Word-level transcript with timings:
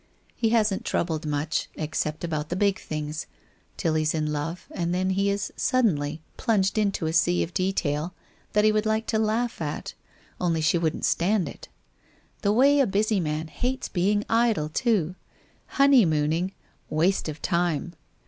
He 0.35 0.49
hasn't 0.49 0.83
troubled 0.83 1.27
much, 1.27 1.69
except 1.75 2.23
about 2.23 2.49
the 2.49 2.55
big 2.55 2.79
things, 2.79 3.27
till 3.77 3.93
he's 3.93 4.15
in 4.15 4.31
love 4.33 4.65
and 4.71 4.95
then 4.95 5.11
he 5.11 5.29
is 5.29 5.53
suddenly 5.55 6.23
plunged 6.37 6.79
into 6.79 7.05
a 7.05 7.13
sea 7.13 7.43
of 7.43 7.53
de 7.53 7.71
tail 7.71 8.15
that 8.53 8.63
he 8.65 8.71
would 8.71 8.87
like 8.87 9.05
to 9.05 9.19
laugh 9.19 9.61
at, 9.61 9.93
only 10.39 10.59
she 10.59 10.79
wouldn't 10.79 11.05
stand 11.05 11.47
it. 11.47 11.67
The 12.41 12.51
way 12.51 12.79
a 12.79 12.87
busy 12.87 13.19
man 13.19 13.47
hates 13.47 13.89
being 13.89 14.25
idle 14.27 14.69
too! 14.69 15.13
Honey 15.77 16.05
mooning— 16.07 16.53
waste 16.89 17.29
of 17.29 17.39
time! 17.39 17.93